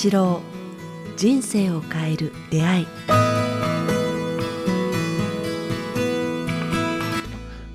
[0.00, 0.40] 八郎
[1.16, 2.86] 人生を変える出会い。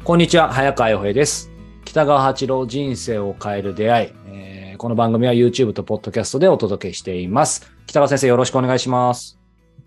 [0.06, 1.52] こんにちは早川洋平です。
[1.84, 7.70] 北川八郎人生を変える出会い、えーこの番組は YouTube と Podcast でお届けしています。
[7.88, 9.38] 北川先生よろしくお願いします。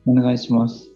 [0.07, 0.91] お願いします。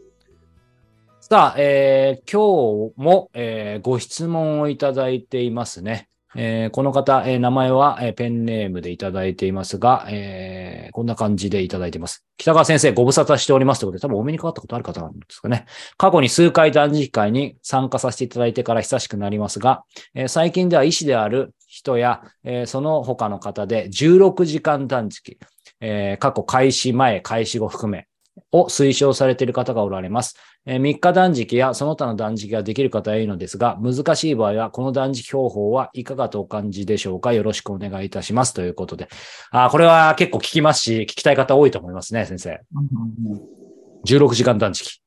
[1.23, 6.11] さあ、えー今日も、えーご質問をいただいていますね。
[6.37, 12.25] えーこの方、えー名前は、えーペンネームでいただいていますが、えーこんな感じでいただいています。
[12.37, 15.67] 北川先生、ご無沙汰しておりますということで、多分お目にかかったことある方なんですかね。
[15.97, 19.85] 過去に数回断食会に参加させていただいてから久しくなりますが、
[20.15, 25.39] えー最近では医師である人や、えーその他の方で16時間断食、
[25.81, 28.07] えー過去開始前、開始後含め、
[28.53, 30.37] を推奨されている方がおられます。
[30.67, 37.33] えー3日断食やその他の断食ができる方はいいのですが、難しい場合は、この断食方法はいかがとお感じでしょうか？
[37.33, 38.53] よろしくお願いいたします。
[38.53, 39.09] ということで。
[39.51, 42.61] あーこれは結構聞きますし、聞きたい方多いと思いますね、先生。
[44.07, 45.01] 16時間断食。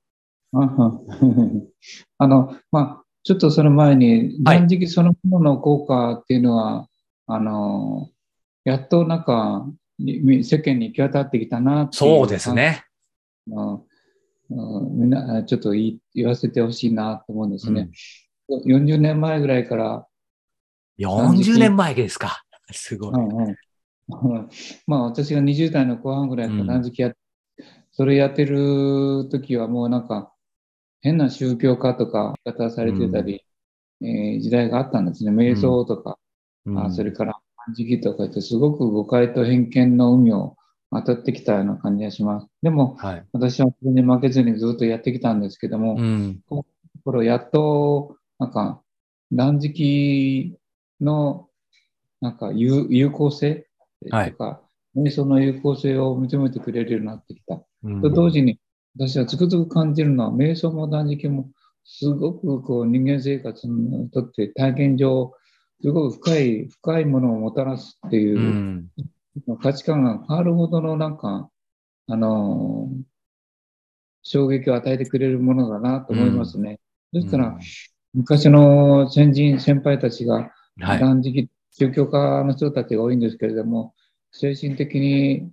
[0.54, 6.88] あの、まあ、ちょっとその前に、はい断食そのものの効果っていうのは、
[7.28, 8.10] あの、
[8.66, 9.66] やっとなんか、
[10.00, 12.84] に世間に行き渡ってきたなっていうそうですね。
[13.48, 17.90] みんな、ちょっと言わせてほしいなと思うんですね。
[18.66, 20.08] 40年前ぐらいから、
[20.98, 22.44] 40年前ですか。
[22.72, 23.14] すごい。
[23.14, 23.58] うんうん。
[24.86, 26.68] まあ私が20代の後半ぐらいからうん。
[26.68, 27.14] 断食やっ、
[27.92, 30.34] それやってる時はもうなんか
[31.02, 33.44] 変な宗教家とか方されてたり、
[34.02, 35.32] えー時代があったんですね。
[35.32, 36.20] 瞑想とか、
[36.66, 36.86] うん。
[36.86, 37.34] あそれから
[37.68, 40.56] 断食とか言ってすごく誤解と偏見の海を
[40.94, 42.48] 渡ってきたような感じがします。
[42.62, 43.26] でもはい。
[43.34, 46.40] 私はそれに負けずにずっとやってきたんですけども、うん。
[46.48, 46.66] こ
[47.12, 48.82] れやっとなんか
[49.32, 50.58] 断食
[51.02, 51.48] の
[52.22, 53.68] なんか有有効性
[54.10, 54.62] はいとか、
[54.96, 57.62] 瞑想の有効性を認めてくれるようになってきた。
[57.84, 58.60] うんと同時に、
[58.98, 61.50] 私はつくづく感じるのは、瞑想も断食も、
[61.86, 65.34] すごくこう人間生活にとって体験上、
[65.82, 68.88] すごく深い、深いものをもたらすっていうう、ん。
[69.62, 71.50] 価値観が変わるほどのなんか、
[72.08, 73.04] あのー
[74.24, 76.80] 衝撃を与えてくれるものだなと思いますね。
[77.12, 77.58] ですから、
[78.14, 81.00] 昔の先人、先輩たちがはい。
[81.00, 83.94] 断食、宗教家の人たちが多いんですけれども、
[84.32, 85.52] 精神的に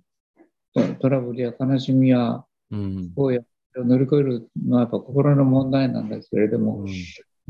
[0.73, 3.13] トトラブルや悲しみやうん。
[3.15, 3.31] を
[3.75, 6.87] 乗り越えるのはやっぱ心の問題なんですけれども、うん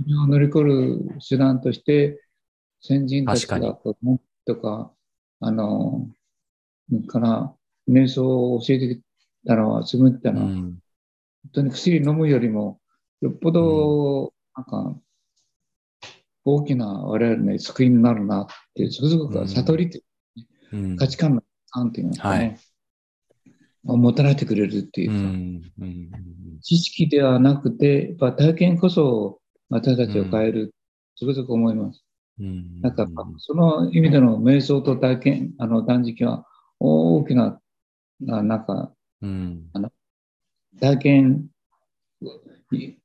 [0.04, 2.20] それを乗り越える手段として、
[2.82, 3.78] 先人たちが
[4.46, 4.92] とか、
[5.40, 6.10] あの、
[7.08, 7.56] から、
[7.90, 9.02] 瞑想を教えてき
[9.46, 10.80] たのは、紡ってたのは、本うん。
[11.54, 12.80] 当に薬飲むよりも、
[13.22, 15.02] よっぽど、なんか、
[16.44, 20.04] 大きな我々の救いになるなっていう、つくづく悟りっていう
[20.74, 20.98] うん。
[20.98, 22.60] 価値観の観っていうんですかはね、
[23.86, 25.72] をもたらしてくれるっていううか、ん。
[25.80, 26.60] うん。
[26.62, 30.74] 知識ではなくて、やっぱ体験こそ私たちを変える、
[31.16, 32.04] つくづく思います。
[32.40, 32.82] うん。
[32.82, 36.46] なんか、その意味での瞑想と体験、あの断食は
[36.82, 37.62] 大きな、
[38.22, 38.66] ななん。
[38.66, 39.72] か、うん
[40.82, 41.50] 体験、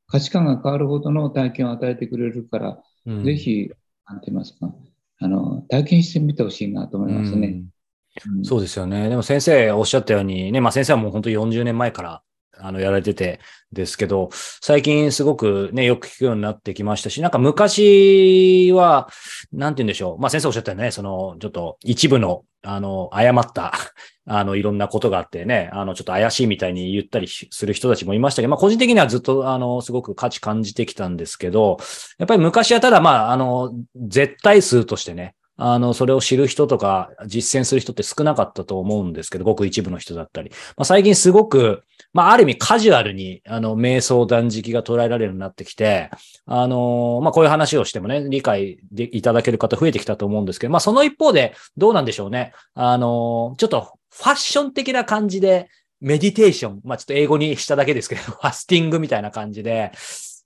[0.07, 3.25] 価値観が変わるほどの体験を与えてくれるから、うん。
[3.25, 3.71] ぜひ、
[4.09, 4.73] なんて言いますか、
[5.19, 7.49] あの、体験してみてほしいなと思いますね。
[7.49, 7.53] うん。
[7.53, 9.11] うんそうですよね。
[9.11, 12.23] でも先生おっしゃったようにね、まあ先生はもう本当に40年前から
[12.59, 13.41] あのやられてて
[13.73, 14.31] ですけど、
[14.61, 19.09] 最近すごくね、よく聞くようになってきましたし、なんか昔は、
[19.53, 20.19] なんて言うんでしょう。
[20.19, 23.73] まあ先生おっしゃったよね、そのちょっと一部の、あの、誤った、
[24.27, 31.79] あの、いろんなことがあってね、あの、ちょっと怪しいみたいに言ったりする人たちもいましたけど、まあ個人的にはずっと、あの、すごく価値感じてきたんですけど、
[32.19, 40.51] やっぱり昔はただまあ、あの、絶対数としてね、あの、それを知る人とか実践する人って少なかったと思うんですけど、ごく一部の人だったり。
[40.77, 41.83] まあ、最近すごく、
[42.17, 46.09] まあ、ある意味カジュアルに、あの、瞑想断食が捉えられるようになってきて、
[46.47, 52.55] あの、まあ、こういう話をしてもね、理解でいただける方増えてきたと思うんですけど、まあ、その一方で、どうなんでしょうね。
[52.73, 55.69] あの、ちょっとファッション的な感じで、
[56.01, 59.93] メディテーション、まあ、ちょっと英語にしただけですけど、 ファスティングみたいな感じで、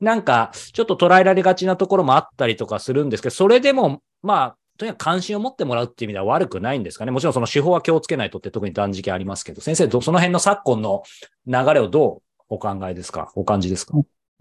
[0.01, 7.11] なんか、ちょっと捉えられがちなところもあったりとかするんですけど、それでも、まあ、とにかく関心を持ってもらうっていう意味では悪くないんですかね。
[7.11, 11.03] もちろんその手法は気をつけないとって特に断食ありますけど、先生、どその辺の昨今の
[11.47, 13.31] 流れをどうお考えですか？
[13.35, 13.93] お感じですか？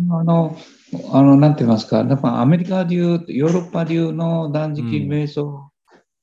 [0.10, 0.58] あの、
[1.12, 5.70] あの、なんて言いますか、やっぱアメリカ流、ヨーロッパ流の断食うん瞑想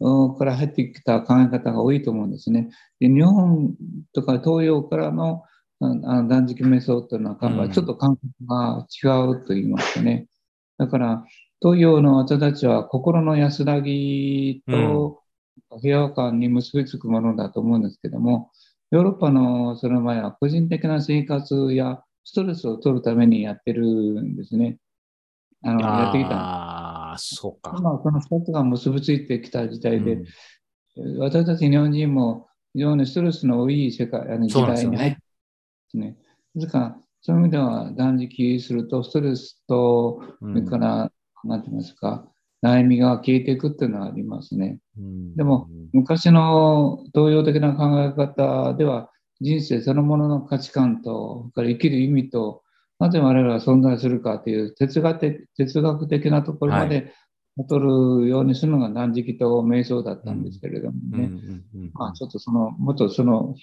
[0.00, 2.70] うんから入ってきた考え方が多いと思うんですね。
[2.98, 3.74] で日本
[4.14, 5.42] とか東洋からの
[5.78, 10.26] 断食瞑想というのは、うんちょっと感覚が違うと言いますかね。
[10.78, 11.24] だから、
[11.66, 15.20] 東洋の私たちは心の安らぎと
[15.82, 18.52] 平和感に結びつくものだと思うんですけども、
[18.92, 24.76] ヨーロッパのその前は個人的な生活やストレスを取るためにやってるんですね。
[25.64, 26.36] あのやってきた。
[26.36, 27.74] ああ、そうか。
[27.76, 30.24] 今、この2つが結びついてきた時代で、うん
[31.18, 35.22] 私たち日本人も非常にストレスの多い世界、あの時代に入ってま
[35.90, 36.16] すね。
[36.54, 41.12] ですから、そういう意味では断食すると、ストレスと、うんそれから、
[41.44, 42.26] なんて言いますか、
[42.62, 44.78] 悩みが消えていくっていうのはありますね。
[44.98, 45.36] うん。
[45.36, 49.10] でも、昔の東洋的な考え方では、
[49.40, 52.62] 人生そのものの価値観と、から生きる意味と、
[52.98, 57.12] なぜ我々は存在するかという哲学的哲学的なところまで
[57.58, 61.30] 悟るようにするのが断食と瞑想だったんですけれどもね。
[62.14, 63.54] ちょっとその、もっとその、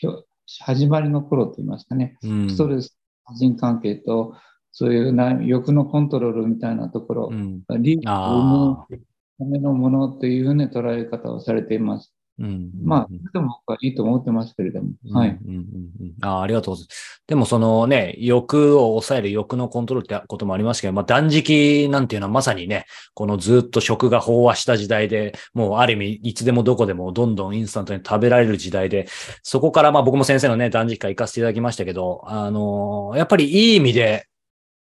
[0.61, 2.49] 始まりの頃といいますかね、うん。
[2.49, 2.97] ストレス、
[3.35, 4.35] 人関係と、
[4.73, 8.95] そういうな欲のコントロールみたいなところう、ん利益を生むああ、
[9.37, 12.11] ためのものというふうな捉え方をされています。
[12.39, 15.29] うんまあ、それでも僕はいいと思ってますけれども、はい。
[15.29, 15.61] うんうんうん
[16.01, 17.23] うんあーありがとうございます。
[17.27, 29.07] でもそのね、欲を抑える欲のコントロールってこともありますけど、まあ断食なんていうのはまさにね、このずっと食が飽和した時代で、もうある意味いつでもどこでもどんどんインスタントに食べられる時代で、
[29.43, 34.25] そこからまあ僕も先生のね、断食会行かせていただきましたけど、あのーやっぱりいい意味で、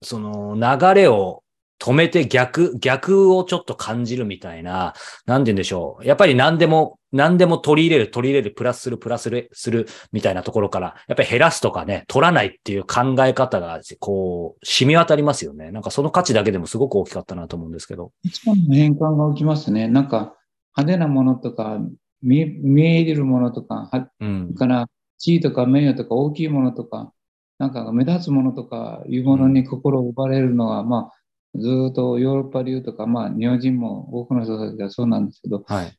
[0.01, 1.43] その流れを
[1.79, 4.93] 止めて逆、逆をちょっと感じるみたいな、
[5.25, 6.05] なんて言うんでしょう。
[6.05, 15.71] やっぱり何でも、何でも取り入れる、取り入れる、プラスする、プラスする、するみたいなところから、やっぱり減らすとかね、取らないっていう考え方が、こう、染み渡りますよね。
[15.71, 18.11] なんかその価値だけでもすごく大きかったなと思うんですけど。
[18.23, 19.87] 一番の変換が起きますね。
[19.87, 20.35] なんか
[20.75, 21.79] 派手なものとか、
[22.23, 24.55] 見え見えるものとか、はうん。
[24.55, 24.87] から
[25.19, 27.13] 地位とか名誉とか大きいものとか、
[27.59, 35.97] なんか目立つものとかいうものに心を奪われるのは、まあ、ずーっとヨーロッパ流とか、まあ、日本人も多くの人たちがそうなんですけど、はい。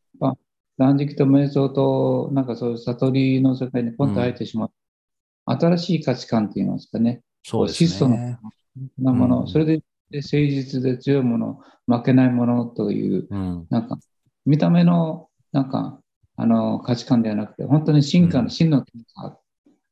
[0.79, 4.71] 断食と瞑想と、なんかそういう悟りの世界にポンと入ってしまう。
[5.47, 7.23] 新しい価値観って言いますかね。
[7.43, 8.39] そうです質素ね。
[8.99, 13.67] なもの、うんそれでで誠実で強いもの、負けないものという、うん。
[13.69, 13.99] なんか、
[14.47, 16.01] 見た目の、なんか、
[16.37, 19.39] あの、価値観ではなくて、本当に進化うんの真の進化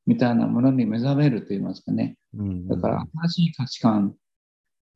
[0.06, 2.16] みたいなものに目覚めると言いますかね。
[2.36, 4.14] うんだから、新しい価値観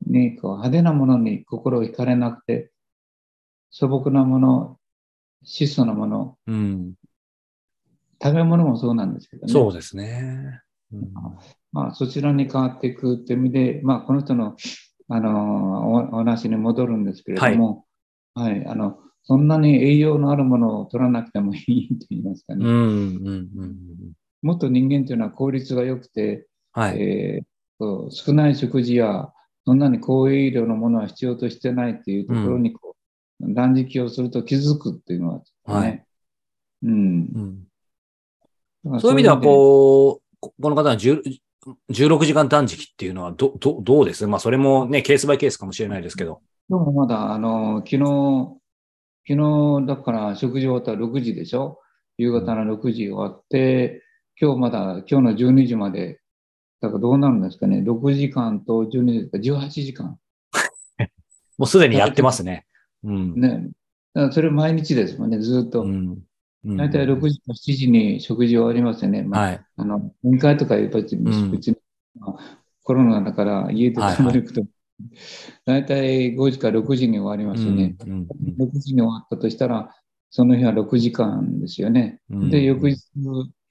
[0.07, 2.71] に、こう、派手なものに心を惹かれなくて、
[3.71, 4.79] 素朴なもの、
[5.45, 6.95] 質素なもの、うん。
[8.23, 9.53] 食べ物もそうなんですけどね。
[9.53, 10.61] そうですね。
[10.93, 11.13] うん
[11.73, 14.57] まあ、そちらに変わっていくって意味で、まあ、この人の、
[15.09, 17.85] あのおお話に戻るんですけれども、
[18.35, 22.65] はい、あの、そんなに栄養のあるものを取らなくてもいいと言いますかね。
[22.65, 22.71] うん。
[22.71, 23.29] うん。
[23.57, 24.13] うん。
[24.43, 27.01] もっと人間というのは効率が良くて、はい。
[27.01, 27.45] えー
[28.11, 29.33] 少ない食事や、
[29.65, 32.95] そんなに高栄養のものは必要としてないっていうところにこ
[33.41, 36.05] う、断食をすると気づくっていうのは、ね、はい
[36.83, 37.65] うん。
[38.85, 41.23] うんそういう意味では、こう、ここの方の10
[41.91, 44.27] 16時間断食っていうのはど、ど、どうです？
[44.27, 46.43] まあ、それもね、ケースバイケースかもしれないですけど。
[46.69, 48.61] でもまだ、あの、昨日、
[49.27, 51.79] 昨日、だから食事終わったら6時でしょ？
[52.19, 54.03] 夕方の6時終わって、
[54.43, 56.19] 今日まだ、今日の12時まで、
[56.81, 60.19] だからどうなるんですかね、6時間と12時か、18時間。
[61.59, 62.65] もうすでにやってますね。
[63.05, 63.35] うん。
[63.39, 63.69] ね。
[64.33, 65.83] それ毎日ですもんね、ずっと。
[65.83, 65.93] うん。
[66.65, 69.23] うん大体6時か7時に食事終わりますよね。
[69.23, 69.61] まあ、はい。
[69.77, 71.77] あの、宴会とかやっぱり別んに、
[72.19, 74.67] まあコロナだから家で食べること、
[75.65, 77.97] 大体5時か6時に終わりますよね。
[78.07, 78.27] うんうん
[78.59, 79.95] 6時に終わったとしたら、
[80.29, 82.21] その日は6時間ですよね。
[82.31, 83.01] うんで、翌日、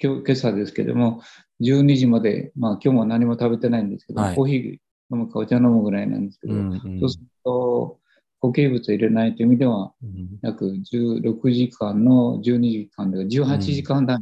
[0.01, 1.21] 今日、今朝ですけども、
[1.61, 4.77] 12時まで、まあ今日も何も食べてないんですけど、はいコーヒー
[5.11, 7.99] 飲むかお茶飲むぐらいなんですけど、うんうんそうすると、
[8.41, 14.19] 固形物を入れないという意味では、うん約16時間の12時間で18時間だっ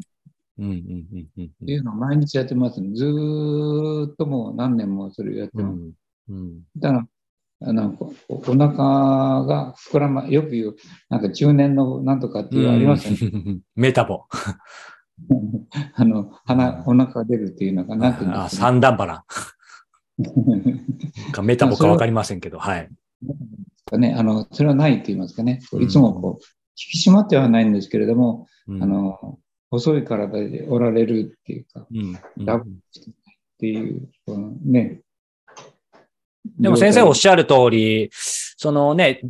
[0.60, 0.74] うんうんう
[1.16, 2.90] んうんていうのを毎日やってますね。
[2.96, 5.76] ずーっともう何年もそれをやってうます。
[5.76, 5.92] ん
[6.30, 8.68] うんだから、あのこおお腹
[9.46, 10.76] が膨らま、よく言う、
[11.10, 13.32] なんか中年のなんとかっていうのありますよね。
[13.34, 14.24] うんメタボ。
[15.96, 18.50] あの、鼻、お腹が出るっていうのが、なんていうんあ。
[18.50, 19.26] 三段腹
[21.32, 22.90] かメタボかわかりませんけど、はい。
[23.98, 25.62] ね、あの、それはないって言いますかね。
[25.72, 26.44] うんいつもこう、
[26.94, 32.70] 引き締まってはないんですけれども、うんあの、細い体でおられるっていうか、っうんうんラブ
[33.60, 35.02] ていう、このね。
[36.60, 39.22] でも先生おっししゃる通り、そのね、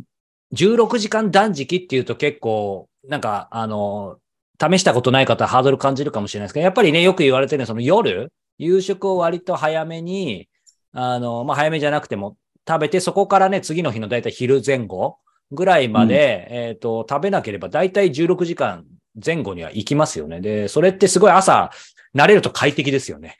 [0.54, 4.18] 16時間断食っていうと結構、なんか、あの、
[4.60, 10.48] 試したことない方はハードル感じるかもしれないですけど、やっぱりね、よく言われてるのは、その夜、夕食を割と早めに、
[10.92, 12.36] あの、まあ、早めじゃなくても
[12.66, 15.18] 食べて、そこからね、次の日のだいたい昼前後
[15.52, 18.84] ぐらいまで、えっ、と、食べなければだいたい16時間
[19.24, 20.40] 前後には行きますよね。
[20.40, 21.70] で、それってすごい朝、
[22.14, 23.36] 慣れると快適ですよね。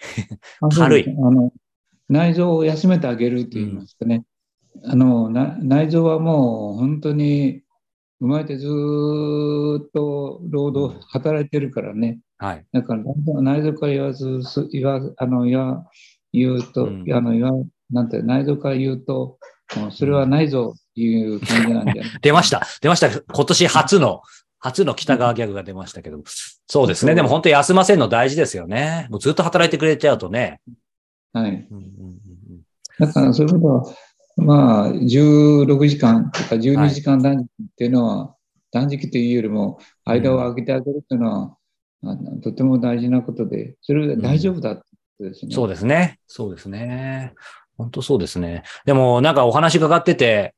[0.61, 1.53] あ軽いあの
[2.09, 4.25] 内臓を休めてあげるって言いますかね。
[4.85, 7.63] あのな内臓はもう本当に
[8.21, 12.19] 生まれてずーっと労働、働いてるからね。
[12.39, 12.65] はい。
[12.73, 13.03] だから
[13.43, 15.85] 内臓から言わず、す言わあの言わ
[16.33, 17.53] 言うと、うんあの言わ
[17.91, 19.39] なんて内臓から言うと、
[19.91, 22.05] それはないぞっていう感じなんじゃない？
[22.21, 22.63] 出ました。
[22.83, 23.09] 出ました。
[23.11, 24.23] 今年初の、
[24.59, 26.21] 初の北川ギャグが出ましたけど。
[26.67, 27.15] そうですね。
[27.15, 29.07] でも本当に休ませるの大事ですよね。
[29.11, 30.61] もうずっと働いてくれちゃうとね。
[31.33, 31.51] はい。
[31.71, 32.19] うんうんうん
[32.99, 33.85] だからそういうことは、
[34.39, 38.35] まあ、16時間とか12時間断食っていうのは、
[38.71, 41.57] 断食というよりも、間を空けてあげるっていうのは、
[42.05, 45.55] あのとても大事なことで、それが大丈夫だってことですね。
[45.55, 46.19] そうですね。
[46.27, 47.35] そうですね。
[47.77, 48.63] 本当そうですね。
[48.85, 50.55] でもなんかお話伺ってて、はい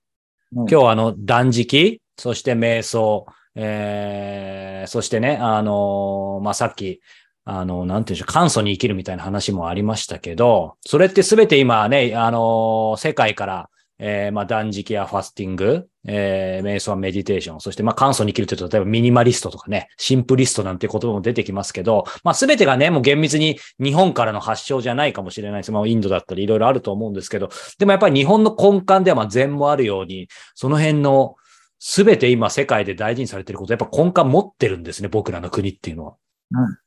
[0.52, 7.00] 今日はあの断食、そして瞑想、えー、そしてね、あのまあ、さっき、
[7.44, 13.69] あの、なんていうんでしょう、簡素に生きるみたいな話もありましたけど、それってすべて今ね、あの世界から、
[14.02, 25.73] えーまあ、断食やファスティング、えー、瞑想は、メディテーション、そして、まあ、簡素に生きるというと、例えばミニマリストとかね、シンプリストなんて言葉も出てきますけど、まあ、すべてがね、もう厳密に日本からの発祥じゃないかもしれないです。
[25.73, 31.37] まあ、インドだったりいろいろあると思うんですけど、でもやっぱり日本の根幹ではまあ禅もあるように、その辺の
[31.78, 36.14] すべて今世界で大事にされていること、やっぱ根幹持ってるんですね、僕らの国っていうのは。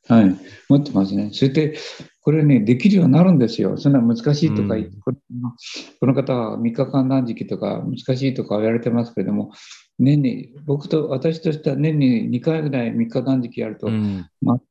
[0.08, 0.36] はい、
[0.68, 1.30] 持ってますね。
[1.32, 1.78] それで、
[2.20, 3.76] これね、できるようになるんですよ。
[3.76, 5.52] そんな難しいとか、うんこの
[6.00, 9.52] この方は3日間断食とか難しいとか言われてますけれども、
[9.98, 14.26] 年に、僕と私としては年に2回ぐらい3日断食やると、うん。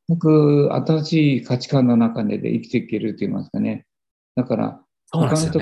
[0.08, 3.86] 全く新しい価値観の中で生きていけると言いますかね。
[4.36, 4.82] だから。
[5.12, 5.60] 他の人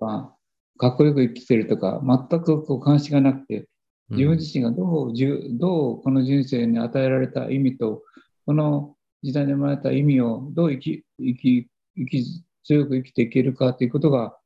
[0.00, 0.32] が
[0.78, 3.68] かっこよく生きてるとか、全くこう関心がなくて、
[4.10, 5.12] 自分自身がどう
[5.58, 8.02] どうこの人生に与えられた意味と、
[8.46, 14.36] この時代に生まれた意味をどう生き生き生き強く生きていけるかということが、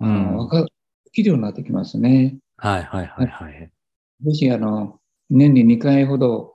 [0.00, 0.68] あうんのわかで
[1.12, 2.38] きるようになってきますね。
[2.56, 3.70] はいはいはいはい。
[4.24, 4.98] ぜひあの
[5.30, 6.54] 年に2回ほど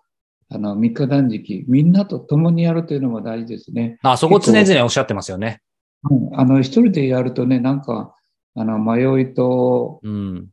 [0.50, 3.98] あの3日断食、みんなと共にやるというのも大事ですね。
[4.04, 5.62] あ、そこ常々おっしゃってますよね。
[6.10, 8.16] うんあの一人でやるとね、なんか
[8.56, 10.50] あの迷いとうん。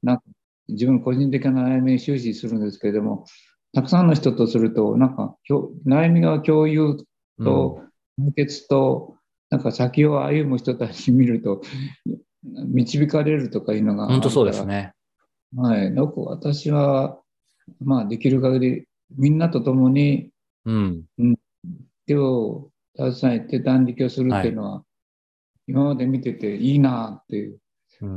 [0.69, 3.27] 自分個人的な悩みに終始するんですけれども、
[3.75, 5.37] たくさんの人とすると、なんか
[5.87, 6.97] 悩みが共有
[7.43, 7.83] と
[8.19, 9.17] 解決と、
[9.51, 11.63] なんか先を歩む人たち見ると、
[12.43, 14.09] 導かれるとかいうのが。
[14.09, 14.93] 本当そうですね。
[15.57, 15.91] はい。
[15.91, 17.19] なんか私は、
[17.81, 18.85] まあ、できる限り、
[19.17, 20.31] みんなと共に
[20.65, 21.05] うん。
[22.07, 24.85] 手を携えて断食をするっていうのは、
[25.67, 27.59] 今まで見てていいなっていう、うん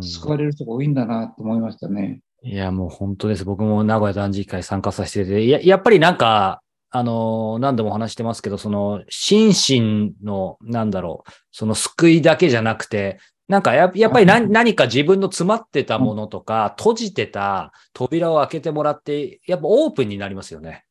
[0.02, 2.22] 救われる人が多いんだなと思いましたね。
[2.46, 3.44] いや、もう本当です。
[3.44, 6.62] 僕も名古屋断食会参加させてて、ややっぱりなんか、
[6.92, 20.86] あのー何度もお話してますけど、その、心身の、なんだろう、その救いだけじゃなくて、なんかややっぱり何何か自分の詰まってたものとか、閉じてた扉を開けてもらって、やっぱオープンになりますよね。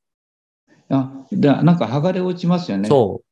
[0.88, 2.88] あだなんか剥がれ落ちますよね。
[2.88, 3.22] そ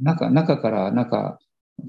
[0.00, 1.38] 中中から、なんか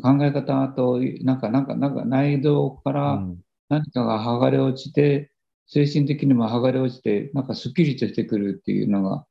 [0.03, 2.93] 考え方と、なんか、なんか、なんか内臓かう。
[2.93, 3.37] うらん
[3.69, 5.31] 何かが剥がれ落ちて、
[5.67, 9.25] 精神的にも剥がれ落ちて、なんかスッキリとしてくるっていうのが、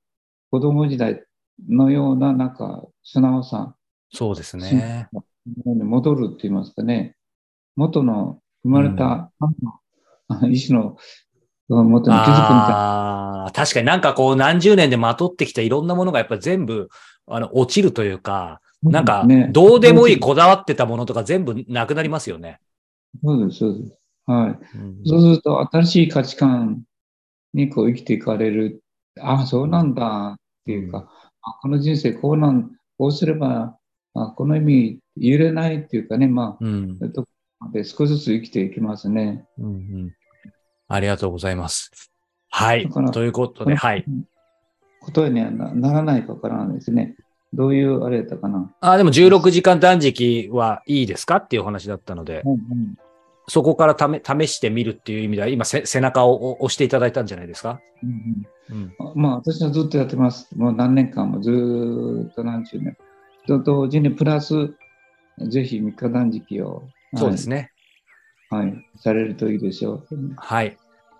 [0.51, 1.25] 子供時代
[1.69, 3.75] のような、なんか素直さ
[4.13, 5.09] そうですね。
[5.47, 7.17] に戻るって言いますかね。
[7.75, 9.51] 元の生まれた、あ
[10.43, 10.97] の意志の
[11.69, 13.51] 元に気づくみたいな。
[13.55, 16.89] 確かになんかこう何十年でまとってきたいろんなものがやっぱり全部、
[17.27, 22.61] あの、落ちるというか、なんかね、どうでもいいこだわってたものとか全部なくなりますよね。
[23.25, 23.99] そうです、そうです。
[24.27, 24.79] はい。
[24.79, 26.83] うんそうすると、新しい価値観
[27.55, 28.83] にこう生きていかれる。
[29.21, 31.11] ああ、そうなんだっていうか、
[31.43, 33.77] あこの人生こうなん、こうすれば、
[34.15, 37.29] あこの意味揺れないっていうかね、まうんあ、どこ
[37.61, 39.47] まで少しずつ生きていきますね。
[39.59, 40.13] うんうん
[40.89, 41.91] ありがとうございます。
[42.49, 42.89] はい。
[43.13, 44.05] ということで、はい。。
[45.01, 47.17] 答えにはなならないかわからないですね。
[47.53, 48.73] どういうあれだったかな。
[48.81, 52.97] あでも16時間断食はいいですかっていうお話だったので、うんうん
[53.49, 57.81] そこからため試してみるっていう意味では、今せ背中を押していただいたんじゃないですか？
[58.03, 58.11] うん
[58.71, 58.93] うん。
[59.15, 60.49] うんまあ、私はずっとやってます。
[60.57, 62.97] もう何年間もずーっと何十年。
[63.47, 64.75] と同時にプラス、
[65.49, 67.71] ぜひ3日断食を、そうですね。
[68.51, 70.35] はい、はい、されるといいでしょう。
[70.37, 70.77] はい。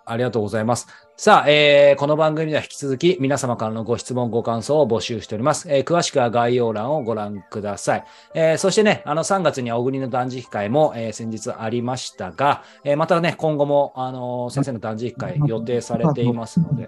[0.07, 0.87] ありがとうございます。
[1.15, 5.67] さあ、えーこの番組では引き続き皆様からのご質問、ご感想を募集しております。
[5.71, 8.03] えー詳しくは概要欄をご覧ください。
[8.33, 16.87] えーそしてね、あの3月には小国の断食会も、えー先日ありましたが、えーまたね、今後も、あのー先生の断食会予定されていますので。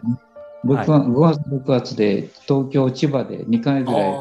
[0.64, 4.12] 僕は5月、6月で東京、千葉で2回ぐらい、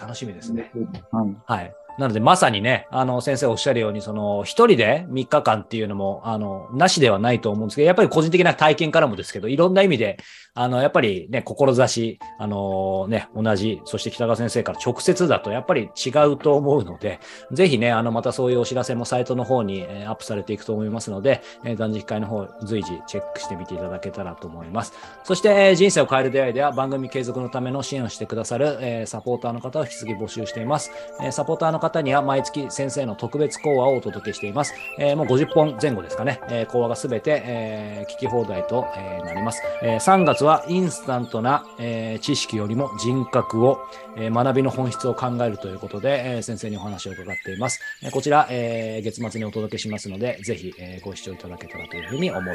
[0.00, 0.72] 楽しみですね。
[1.12, 1.36] はい。
[1.46, 1.74] はい。
[1.98, 10.18] なので、まさにね、あの、先生おっしゃるように、その、一人で3日間っていうのも、あの、なしではないと思うんですけど、やっぱり個人的な体験からもですけど、いろんな意味で、
[10.54, 17.18] あの、やっぱりね、志、あのね、同じ、そして北川先生から直接だと、やっぱり違うと思うので、
[17.50, 24.92] ぜひね、あの、またそういうお知らせもサイトの方に、えーアップされていくと思いますので、えー断食会の方、随時チェックしてみていただけたらと思います。
[25.24, 30.92] そして、えー人生を変える出会いでは、番組継続のための支援をしてくださる、えーサポーターの方を引き続き募集しています。
[31.20, 34.72] えーサポーターの方には毎月先生の特別講話をお届けしています。
[34.98, 36.40] えーもう50本前後ですかね。
[36.48, 39.62] えー講話がすべて、えー聞き放題と、えーなります。
[39.82, 43.78] えー3月はインスタントな、えー知識よりも人格を、
[44.16, 47.80] えー学びの本質を考えるということで、えー先生にお話を伺っています。
[48.02, 52.50] えーこちら、えー月末にお届けしますので、ぜひ、えーご視聴いただけたらというふうに思って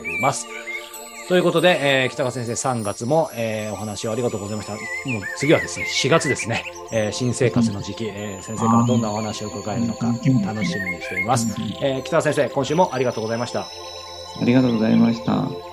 [0.00, 0.46] おります。
[1.30, 4.72] ということで、えー北川先生3月も、えーお話をありがとうございました。
[4.72, 11.46] もう次はですね、4月ですね、えー新生活の時期、えー先生からどんなお話を伺えるのか楽しみにしています。
[11.82, 13.60] えー北川先生、今週もありがとうございました。
[13.60, 15.69] ありがとうございました。